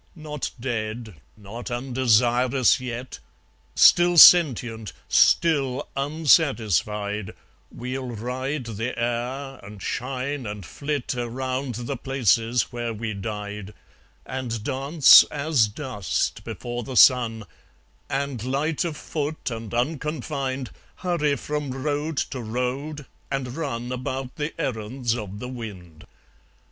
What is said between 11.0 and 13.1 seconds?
Around the places where